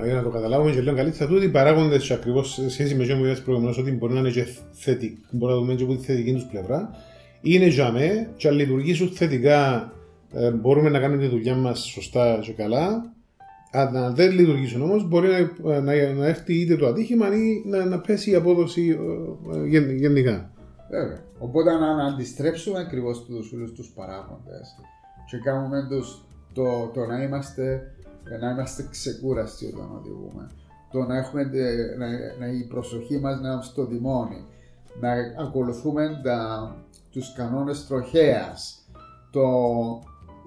για 0.04 0.14
να 0.14 0.23
το 0.23 0.30
καταλάβουμε 0.30 0.73
και 0.73 0.80
λίγο 0.80 0.97
καλύτερα, 0.97 1.30
τούτοι 1.30 1.45
οι 1.45 1.49
παράγοντε 1.49 1.97
ακριβώς 2.11 2.52
σε 2.52 2.71
σχέση 2.71 2.95
με 2.95 3.02
αυτό 3.02 3.35
που 3.35 3.42
προηγουμένως, 3.45 3.78
ότι 3.78 3.90
μπορεί 3.90 4.12
να 4.12 4.18
είναι 4.18 4.30
και 4.30 4.47
θετικοί, 4.73 5.18
μπορεί 5.30 5.52
να 5.52 5.59
δούμε 5.59 5.75
και 5.75 5.83
από 5.83 5.97
τη 5.97 6.04
θετική 6.04 6.33
τους 6.33 6.47
πλευρά, 6.50 6.90
είναι 7.40 7.66
για 7.66 7.92
μέ, 7.92 8.28
και 8.37 8.49
αν 8.49 8.54
λειτουργήσουν 8.54 9.09
θετικά, 9.09 9.92
ε, 10.33 10.50
μπορούμε 10.50 10.90
να 10.90 10.99
κάνουμε 10.99 11.23
τη 11.23 11.28
δουλειά 11.28 11.54
μας 11.54 11.80
σωστά 11.80 12.38
και 12.42 12.52
καλά. 12.52 13.12
Αν 13.73 14.14
δεν 14.14 14.30
λειτουργήσουν 14.30 14.83
όμω, 14.83 15.02
μπορεί 15.02 15.28
να, 15.28 15.80
να, 15.80 16.12
να, 16.12 16.26
έρθει 16.26 16.54
είτε 16.61 16.76
το 16.76 16.87
ατύχημα 16.87 17.35
ή 17.35 17.62
να, 17.66 17.85
να 17.85 18.00
πέσει 18.00 18.30
η 18.30 18.35
απόδοση 18.35 18.99
ε, 19.73 19.76
ε 19.76 19.95
γενικά. 19.95 20.50
Βέβαια. 20.90 21.23
Οπότε 21.38 21.73
να 21.73 22.04
αντιστρέψουμε 22.04 22.78
ακριβώς 22.78 23.25
τους 23.25 23.52
όλου 23.52 23.73
τους 23.73 23.88
παράγοντες 23.88 24.76
και 25.30 25.37
κάνουμε 25.45 25.87
τους, 25.90 26.25
το, 26.52 26.90
το 26.95 27.04
να 27.04 27.23
είμαστε 27.23 27.92
να 28.40 28.50
είμαστε 28.50 28.88
ξεκούραστοι 28.90 29.66
όταν 29.66 29.97
οδηγούμε. 29.97 30.50
Το 30.90 30.99
να 31.04 31.16
έχουμε 31.16 31.42
να, 31.99 32.07
να 32.38 32.47
η 32.52 32.66
προσοχή 32.68 33.18
μας 33.18 33.40
να 33.40 33.52
είναι 33.52 33.62
στο 33.62 33.87
τιμόνι. 33.87 34.45
Να 35.00 35.11
ακολουθούμε 35.47 36.21
τα, 36.25 36.76
τους 37.19 37.33
κανόνες 37.33 37.87
τροχέας. 37.87 38.89
Το, 39.31 39.43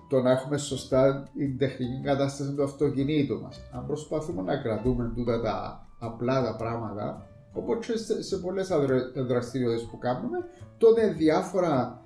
το 0.09 0.21
να 0.21 0.31
έχουμε 0.31 0.57
σωστά 0.57 1.29
την 1.37 1.57
τεχνική 1.57 2.01
κατάσταση 2.03 2.53
του 2.53 2.63
αυτοκινήτου 2.63 3.41
μας. 3.41 3.61
Αν 3.71 3.85
προσπαθούμε 3.85 4.41
να 4.41 4.57
κρατούμε 4.57 5.11
τούτα 5.15 5.41
τα 5.41 5.87
απλά 5.99 6.43
τα 6.43 6.55
πράγματα, 6.55 7.25
Οπότε 7.53 7.97
σε, 7.97 8.23
σε 8.23 8.37
πολλές 8.37 8.69
δραστηριότητες 9.15 9.87
που 9.91 9.97
κάνουμε, 9.97 10.37
τότε 10.77 11.13
διάφορα 11.17 12.01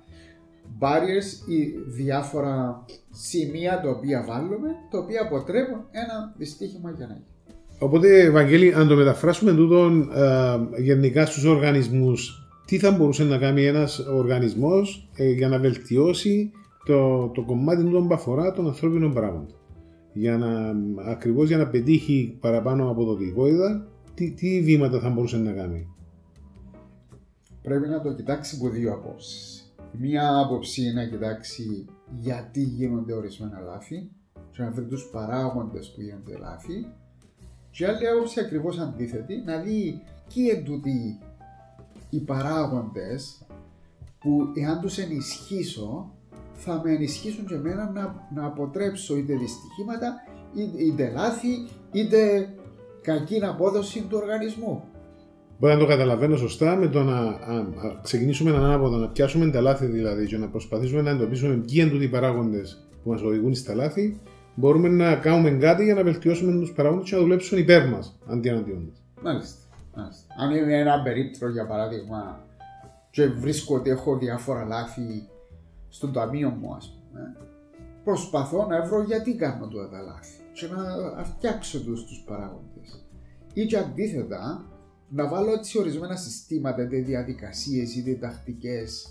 barriers 0.80 1.48
ή 1.48 1.66
διάφορα 1.86 2.84
σημεία 3.10 3.80
τα 3.80 3.90
οποία 3.90 4.24
βάλουμε, 4.28 4.68
τα 4.90 4.98
οποία 4.98 5.22
αποτρέπουν 5.22 5.84
ένα 5.90 6.34
δυστύχημα 6.36 6.90
για 6.90 7.06
να 7.06 7.12
γίνει. 7.12 7.26
Οπότε, 7.78 8.20
Ευαγγέλη, 8.20 8.74
αν 8.74 8.88
το 8.88 8.96
μεταφράσουμε 8.96 9.52
τούτο 9.52 9.90
ε, 10.14 10.82
γενικά 10.82 11.26
στους 11.26 11.44
οργανισμούς, 11.44 12.45
τι 12.66 12.78
θα 12.78 12.90
μπορούσε 12.90 13.24
να 13.24 13.38
κάνει 13.38 13.64
ένας 13.64 13.98
οργανισμός 13.98 15.08
ε, 15.16 15.30
για 15.30 15.48
να 15.48 15.58
βελτιώσει 15.58 16.50
το, 16.84 17.28
το 17.28 17.42
κομμάτι 17.42 17.84
του 17.84 18.04
που 18.08 18.14
αφορά 18.14 18.52
τον 18.52 18.66
ανθρώπινο 18.66 19.12
πράγμα. 19.12 19.46
Για 20.12 20.38
να, 20.38 20.74
ακριβώς 21.10 21.48
για 21.48 21.56
να 21.56 21.68
πετύχει 21.68 22.36
παραπάνω 22.40 22.90
αποδοτικότητα 22.90 23.86
τι, 24.14 24.30
τι 24.30 24.60
βήματα 24.60 25.00
θα 25.00 25.08
μπορούσε 25.08 25.36
να 25.36 25.52
κάνει; 25.52 25.94
Πρέπει 27.62 27.88
να 27.88 28.00
το 28.00 28.14
κοιτάξει 28.14 28.56
από 28.60 28.68
δύο 28.68 28.92
απόψεις. 28.92 29.70
Μία 29.92 30.38
άποψη 30.38 30.82
είναι 30.82 30.92
να 30.92 31.08
κοιτάξει 31.08 31.86
γιατί 32.18 32.62
γίνονται 32.62 33.12
ορισμένα 33.12 33.60
λάθη 33.60 34.10
και 34.50 34.62
να 34.62 34.70
βρει 34.70 34.84
του 34.84 34.98
παράγοντες 35.12 35.92
που 35.94 36.00
γίνονται 36.00 36.38
λάθη. 36.38 36.86
Και 37.70 37.86
άλλη 37.86 38.08
άποψη 38.08 38.40
ακριβώς 38.40 38.78
αντίθετη, 38.78 39.42
να 39.44 39.56
δει 39.56 40.02
ποιοι 40.34 40.48
εντούτοι 40.56 41.18
οι 42.10 42.20
παράγοντες 42.20 43.46
που 44.18 44.52
εάν 44.54 44.80
τους 44.80 44.98
ενισχύσω 44.98 46.10
θα 46.52 46.80
με 46.84 46.92
ενισχύσουν 46.92 47.46
και 47.46 47.54
εμένα 47.54 47.90
να, 47.90 48.28
να 48.34 48.46
αποτρέψω 48.46 49.16
είτε 49.16 49.34
δυστυχήματα 49.34 50.14
είτε, 50.54 50.82
είτε 50.82 51.12
λάθη 51.14 51.68
είτε 51.92 52.48
κακή 53.02 53.44
απόδοση 53.44 54.00
του 54.08 54.18
οργανισμού. 54.22 54.82
Μπορεί 55.58 55.72
να 55.72 55.78
το 55.78 55.86
καταλαβαίνω 55.86 56.36
σωστά 56.36 56.76
με 56.76 56.88
το 56.88 57.02
να 57.02 57.18
α, 57.18 57.66
ξεκινήσουμε 58.02 58.50
έναν 58.50 58.64
ανάποδο, 58.64 58.96
να 58.96 59.08
πιάσουμε 59.08 59.50
τα 59.50 59.60
λάθη 59.60 59.86
δηλαδή 59.86 60.26
και 60.26 60.36
να 60.36 60.48
προσπαθήσουμε 60.48 61.02
να 61.02 61.10
εντοπίσουμε 61.10 61.54
ποιοι 61.54 61.90
είναι 61.92 62.04
οι 62.04 62.08
παράγοντες 62.08 62.88
που 63.02 63.10
μας 63.10 63.22
οδηγούν 63.22 63.54
στα 63.54 63.74
λάθη, 63.74 64.20
μπορούμε 64.54 64.88
να 64.88 65.14
κάνουμε 65.14 65.50
κάτι 65.50 65.84
για 65.84 65.94
να 65.94 66.02
βελτιώσουμε 66.02 66.60
τους 66.60 66.72
παράγοντες 66.72 67.08
και 67.08 67.14
να 67.14 67.20
δουλέψουν 67.20 67.58
υπέρ 67.58 67.88
μας 67.88 68.18
αντί 68.26 68.48
εναντίον 68.48 68.82
μας. 68.88 69.02
Μάλιστα. 69.22 69.65
Μάλιστα. 69.96 70.34
Αν 70.38 70.50
είναι 70.50 70.78
ένα 70.78 71.02
περίπτωρο 71.02 71.52
για 71.52 71.66
παράδειγμα 71.66 72.46
και 73.10 73.26
βρίσκω 73.26 73.74
ότι 73.74 73.90
έχω 73.90 74.18
διάφορα 74.18 74.64
λάθη 74.64 75.28
στον 75.88 76.12
ταμείο 76.12 76.50
μου, 76.50 76.74
ας 76.74 76.98
πούμε, 76.98 77.36
προσπαθώ 78.04 78.66
να 78.66 78.82
βρω 78.82 79.02
γιατί 79.02 79.34
κάνω 79.34 79.68
τώρα 79.68 79.88
τα 79.88 80.00
λάθη 80.00 80.40
και 80.52 80.66
να 80.66 81.24
φτιάξω 81.24 81.82
τους, 81.82 82.04
τους 82.04 82.22
παράγοντες. 82.26 83.04
Ή 83.52 83.66
και 83.66 83.78
αντίθετα, 83.78 84.64
να 85.08 85.28
βάλω 85.28 85.52
έτσι 85.52 85.78
ορισμένα 85.78 86.16
συστήματα, 86.16 86.82
είτε 86.82 86.96
διαδικασίες 86.96 87.96
είτε 87.96 88.14
τακτικές, 88.14 89.06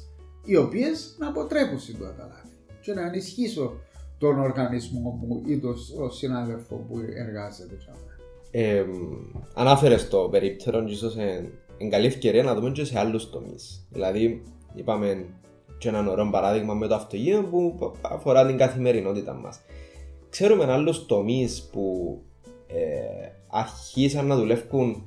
οι 0.46 0.56
οποίες 0.56 1.15
να 1.20 1.27
αποτρέπουν 1.27 1.80
στην 1.80 2.00
λάθη 2.00 2.50
και 2.82 2.94
να 2.94 3.01
ενισχύσω 3.01 3.80
τον 4.18 4.39
οργανισμό 4.39 5.10
μου 5.10 5.42
ή 5.46 5.60
τον 5.60 5.75
συνάδελφο 6.12 6.75
που 6.75 7.00
εργάζεται. 7.15 7.77
Ε, 8.58 8.86
Ανάφερες 9.54 10.10
το 10.10 10.18
περίπτερο, 10.18 10.84
ίσως 10.88 11.16
είναι 11.16 11.90
καλή 11.90 12.06
ευκαιρία 12.06 12.44
να 12.44 12.56
δούμε 12.56 12.72
και 12.72 12.84
σε 12.84 13.00
άλλους 13.00 13.30
τομείς. 13.30 13.88
Δηλαδή, 13.90 14.44
είπαμε 14.76 15.26
και 15.78 15.88
ένα 15.88 16.12
ωραίο 16.12 16.30
παράδειγμα 16.30 16.74
με 16.74 16.88
το 16.88 16.96
αυτοκίνητο 16.96 17.42
που 17.42 17.94
αφορά 18.02 18.46
την 18.46 18.58
καθημερινότητα 18.58 19.34
μας. 19.34 19.60
Ξέρουμε 20.30 20.72
άλλους 20.72 21.06
τομείς 21.06 21.70
που 21.72 22.18
ε, 22.68 22.82
αρχίσαν 23.50 24.28
να 24.28 24.36
δουλεύουν 24.36 25.04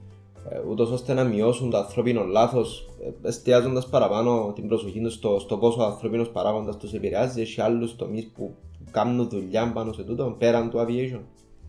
ε, 0.50 0.60
ούτως 0.68 0.90
ώστε 0.90 1.12
να 1.14 1.24
μειώσουν 1.24 1.70
το 1.70 1.76
ανθρώπινο 1.76 2.24
λάθος, 2.24 2.88
ε, 3.22 3.28
εστιάζοντας 3.28 3.88
παραπάνω 3.88 4.52
την 4.54 4.68
προσοχή 4.68 5.00
τους 5.00 5.14
στο, 5.14 5.38
στο 5.38 5.56
πόσο 5.56 5.82
ο 5.82 5.84
ανθρώπινος 5.84 6.30
παράγοντας 6.30 6.76
τους 6.76 6.92
επηρεάζει. 6.92 7.40
Έχει 7.40 7.60
άλλους 7.60 7.96
τομείς 7.96 8.30
που 8.34 8.54
κάνουν 8.90 9.28
δουλειά 9.28 9.72
πάνω 9.74 9.92
σε 9.92 10.02
τούτο 10.02 10.36
πέραν 10.38 10.70
του 10.70 10.78
aviation. 10.78 11.20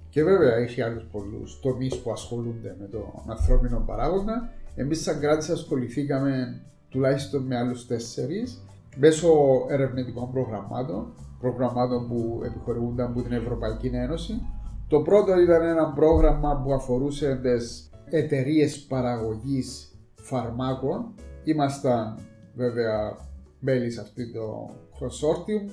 Και 0.10 0.24
βέβαια 0.24 0.56
έχει 0.56 0.82
άλλους 0.82 1.04
πολλούς 1.12 1.60
τομείς 1.60 1.98
που 1.98 2.12
ασχολούνται 2.12 2.75
με 2.80 2.86
τον 2.86 3.24
ανθρώπινο 3.28 3.84
παράγοντα. 3.86 4.50
Εμείς, 4.75 5.01
σαν 5.01 5.20
κράτη, 5.20 5.51
ασχοληθήκαμε 5.51 6.62
τουλάχιστον 6.89 7.44
με 7.44 7.58
άλλους 7.58 7.88
τέσσερις 7.88 8.63
μέσω 8.98 9.30
ερευνητικών 9.70 10.32
προγραμμάτων 10.32 11.13
προγραμμάτων 11.39 12.08
που 12.08 12.42
επιχορηγούνταν 12.46 13.12
από 13.12 13.22
την 13.22 13.32
Ευρωπαϊκή 13.32 13.88
Ένωση. 13.94 14.42
Το 14.88 15.01
πρώτο 15.01 15.39
ήταν 15.39 15.62
ένα 15.62 15.92
πρόγραμμα 15.94 16.62
που 16.63 16.74
αφορούσε 16.74 17.39
τις 17.44 17.89
εταιρείες 18.10 18.80
παραγωγής 18.80 19.96
φαρμάκων. 20.16 21.13
Ήμασταν 21.44 22.20
βέβαια 22.56 23.18
μέλη 23.60 23.92
σε 23.92 24.01
αυτό 24.01 24.22
το 24.34 24.70
consortium, 25.00 25.72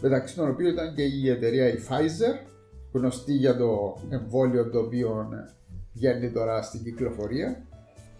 μεταξύ 0.00 0.36
των 0.36 0.48
οποίων 0.48 0.72
ήταν 0.72 0.94
και 0.94 1.02
η 1.02 1.30
εταιρεία 1.30 1.68
η 1.68 1.76
Pfizer, 1.88 2.46
γνωστή 2.92 3.32
για 3.32 3.56
το 3.56 3.98
εμβόλιο 4.08 4.70
το 4.70 4.78
οποίο 4.78 5.28
βγαίνει 5.92 6.30
τώρα 6.30 6.62
στην 6.62 6.82
κυκλοφορία. 6.82 7.66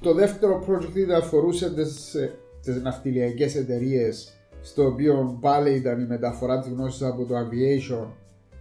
Το 0.01 0.15
δεύτερο 0.15 0.65
project 0.69 1.11
αφορούσε 1.17 1.75
τις, 1.75 2.17
τις 2.63 2.83
ναυτιλιακές 2.83 3.57
εταιρείες 3.57 4.33
στο 4.63 4.87
οποίο 4.87 5.39
πάλι 5.41 5.75
ήταν 5.75 6.01
η 6.01 6.07
μεταφορά 6.07 6.61
της 6.61 6.71
γνώσης 6.71 7.03
από 7.03 7.25
το 7.25 7.35
aviation 7.39 8.07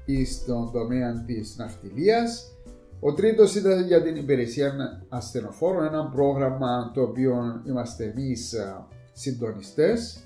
ή 0.06 0.26
στον 0.26 0.72
τομέα 0.72 1.24
της 1.26 1.56
ναυτιλίας. 1.58 2.52
Ο 3.00 3.14
τρίτος 3.14 3.56
ήταν 3.56 3.86
για 3.86 4.02
την 4.02 4.16
υπηρεσία 4.16 4.74
ασθενοφόρων, 5.10 5.86
ένα 5.86 6.06
πρόγραμμα 6.06 6.92
το 6.94 7.02
οποίο 7.02 7.62
είμαστε 7.68 8.04
εμείς 8.04 8.56
συντονιστές. 9.14 10.20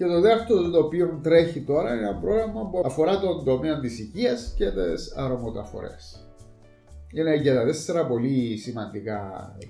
Και 0.00 0.06
το 0.06 0.20
δεύτερο 0.20 0.70
το 0.70 0.78
οποίο 0.78 1.20
τρέχει 1.22 1.60
τώρα 1.60 1.94
είναι 1.94 2.08
ένα 2.08 2.14
πρόγραμμα 2.14 2.70
που 2.70 2.82
αφορά 2.84 3.20
τον 3.20 3.44
τομέα 3.44 3.80
της 3.80 3.98
υγείας 3.98 4.54
και 4.56 4.70
τις 4.70 5.14
αρωμοταφορές. 5.16 6.26
Είναι 7.12 7.38
και 7.38 7.54
τα 7.54 7.64
τέσσερα 7.64 8.06
πολύ 8.06 8.56
σημαντικά, 8.56 9.20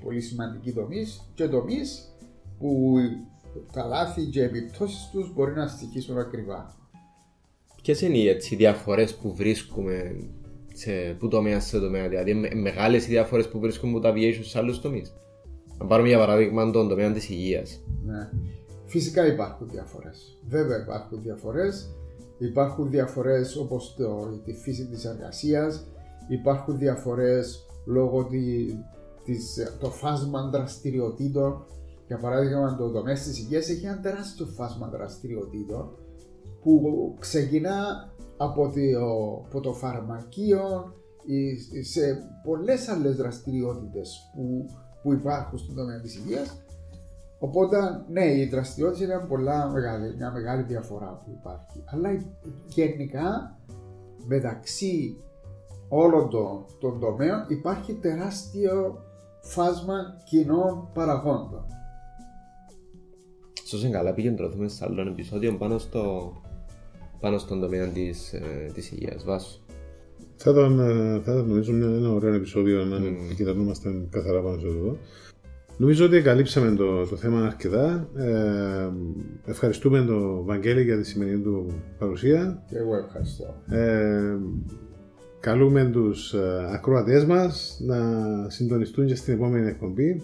πολύ 0.04 0.20
σημαντικοί 0.20 0.72
τομείς 0.72 1.30
και 1.34 1.48
τομείς 1.48 2.16
που 2.58 2.96
τα 3.72 3.84
λάθη 3.84 4.24
και 4.24 4.42
επιπτώσεις 4.42 5.08
τους 5.12 5.32
μπορεί 5.34 5.52
να 5.52 5.66
στοιχήσουν 5.66 6.18
ακριβά. 6.18 6.74
Ποιες 7.82 8.00
είναι 8.00 8.18
οι 8.18 8.56
διαφορές 8.56 9.14
που 9.14 9.34
βρίσκουμε 9.34 10.16
σε 10.72 11.16
που 11.18 11.28
τομέα 11.28 11.60
σε 11.60 11.80
τομέα, 11.80 12.08
δηλαδή 12.08 12.34
μεγάλες 12.54 13.06
οι 13.06 13.08
διαφορές 13.08 13.48
που 13.48 13.58
βρίσκουμε 13.58 13.92
από 13.92 14.00
τα 14.00 14.12
aviation 14.12 14.40
σε 14.42 14.58
άλλους 14.58 14.80
τομείς. 14.80 15.12
Να 15.78 15.86
πάρουμε 15.86 16.08
για 16.08 16.18
παράδειγμα 16.18 16.70
τον 16.70 16.88
τομέα 16.88 17.12
της 17.12 17.28
υγείας. 17.28 17.80
Ναι. 18.04 18.30
Φυσικά 18.90 19.26
υπάρχουν 19.26 19.68
διαφορές. 19.68 20.38
Βέβαια 20.48 20.78
υπάρχουν 20.78 21.22
διαφορές. 21.22 21.90
Υπάρχουν 22.38 22.90
διαφορές 22.90 23.56
όπως 23.56 23.96
τη 24.44 24.52
φύση 24.52 24.86
της 24.86 25.04
εργασίας, 25.04 25.86
υπάρχουν 26.28 26.78
διαφορές 26.78 27.66
λόγω 27.86 28.24
τη 28.24 28.66
τις, 29.24 29.76
το 29.80 29.90
φάσμα 29.90 30.48
δραστηριοτήτων. 30.48 31.64
Για 32.06 32.18
παράδειγμα, 32.18 32.76
το 32.76 32.90
τομέα 32.90 33.14
της 33.14 33.38
υγείας 33.38 33.68
έχει 33.68 33.86
ένα 33.86 34.00
τεράστιο 34.00 34.46
φάσμα 34.46 34.88
δραστηριοτήτων 34.88 35.98
που 36.62 36.82
ξεκινά 37.18 38.08
από 38.36 38.68
το, 38.68 38.80
από 39.46 39.60
το 39.60 39.72
φαρμακείο 39.72 40.94
ή 41.26 41.82
σε 41.82 42.00
πολλές 42.44 42.88
άλλες 42.88 43.16
δραστηριότητες 43.16 44.30
που, 44.34 44.66
που 45.02 45.12
υπάρχουν 45.12 45.58
στον 45.58 45.74
τομέα 45.74 46.00
της 46.00 46.16
υγείας 46.16 46.62
Οπότε, 47.42 47.76
ναι, 48.08 48.24
η 48.24 48.46
δραστηριότητα 48.46 49.04
είναι 49.04 49.24
πολλά 49.28 49.70
μεγάλη, 49.70 50.14
μια 50.16 50.32
μεγάλη 50.32 50.62
διαφορά 50.62 51.22
που 51.24 51.30
υπάρχει. 51.40 51.82
Αλλά 51.86 52.24
γενικά 52.66 53.58
μεταξύ 54.26 55.16
όλων 55.88 56.28
των, 56.30 56.64
των 56.80 57.00
τομέων 57.00 57.44
υπάρχει 57.48 57.94
τεράστιο 57.94 59.04
φάσμα 59.40 60.16
κοινών 60.24 60.88
παραγόντων. 60.94 61.64
Σωστά 63.64 63.88
καλά 63.88 64.14
πήγαινε 64.14 64.36
τρώθουμε 64.36 64.68
σε 64.68 64.84
άλλο 64.84 65.00
επεισόδιο 65.00 65.56
πάνω, 65.56 65.78
στο, 65.78 66.32
πάνω 67.20 67.38
στον 67.38 67.60
τομέα 67.60 67.88
της, 67.88 68.32
ε, 68.32 68.70
της 68.74 68.90
υγείας. 68.90 69.24
Βάσου. 69.24 69.60
Θα 70.36 70.50
ήταν, 70.50 70.78
ε, 70.78 71.20
θα 71.24 71.32
ήταν 71.32 71.46
νομίζω 71.46 71.74
ένα 71.74 72.10
ωραίο 72.10 72.34
επεισόδιο 72.34 72.84
να 72.84 72.96
mm. 72.96 73.34
κοιτανόμαστε 73.36 74.08
καθαρά 74.10 74.42
πάνω 74.42 74.58
σε 74.58 74.66
αυτό. 74.66 74.96
Νομίζω 75.80 76.04
ότι 76.04 76.22
καλύψαμε 76.22 76.76
το, 76.76 77.06
το 77.06 77.16
θέμα 77.16 77.46
αρκετά. 77.46 78.08
Ε, 78.16 78.88
ευχαριστούμε 79.44 80.02
τον 80.02 80.44
Βαγγέλη 80.44 80.82
για 80.82 80.96
τη 80.96 81.06
σημερινή 81.06 81.42
του 81.42 81.82
παρουσία. 81.98 82.62
Και 82.68 82.76
εγώ 82.76 82.96
ευχαριστώ. 82.96 83.62
Ε, 83.68 84.36
καλούμε 85.40 85.84
τους 85.84 86.32
ε, 86.32 86.68
ακροατές 86.72 87.24
μας 87.24 87.80
να 87.86 87.96
συντονιστούν 88.48 89.06
και 89.06 89.14
στην 89.14 89.34
επόμενη 89.34 89.68
εκπομπή. 89.68 90.22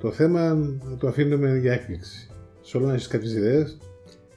Το 0.00 0.10
θέμα 0.10 0.58
το 0.98 1.08
αφήνουμε 1.08 1.58
για 1.58 1.72
έκπληξη. 1.72 2.30
Σε 2.60 2.76
όλο 2.76 2.86
να 2.86 2.92
έχεις 2.92 3.06
κάποιες 3.06 3.34
ιδέες; 3.34 3.78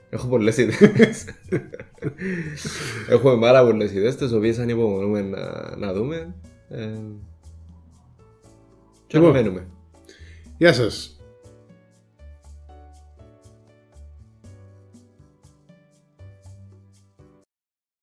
Έχω 0.09 0.27
πολλές 0.27 0.57
ιδέες. 0.57 1.25
Έχουμε 3.09 3.39
πάρα 3.39 3.65
πολλές 3.65 3.91
ιδέες, 3.91 4.15
τις 4.15 4.31
οποίες 4.31 4.59
ανυπομονούμε 4.59 5.21
να, 5.21 5.75
να 5.77 5.93
δούμε. 5.93 6.35
Ε, 6.69 6.87
και 9.07 9.19
λοιπόν, 9.19 9.74
Γεια 10.58 10.72
σας. 10.72 11.13